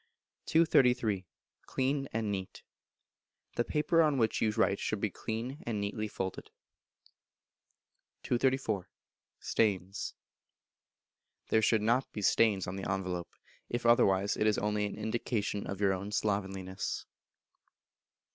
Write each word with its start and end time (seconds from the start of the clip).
233. 0.47 1.27
Clean 1.67 2.07
and 2.11 2.31
Neat. 2.31 2.63
The 3.55 3.63
paper 3.63 4.01
on 4.01 4.17
which 4.17 4.41
you 4.41 4.49
write 4.49 4.79
should 4.79 4.99
be 4.99 5.11
clean, 5.11 5.61
and 5.67 5.79
neatly 5.79 6.07
folded. 6.07 6.49
234. 8.23 8.89
Stains. 9.39 10.15
There 11.49 11.61
should 11.61 11.83
not 11.83 12.11
be 12.11 12.23
stains 12.23 12.65
on 12.65 12.77
the 12.77 12.91
envelope; 12.91 13.29
if 13.69 13.85
otherwise, 13.85 14.35
it 14.35 14.47
is 14.47 14.57
only 14.57 14.87
an 14.87 14.97
indication 14.97 15.67
of 15.67 15.79
your 15.79 15.93
own 15.93 16.11
slovenliness. 16.11 17.05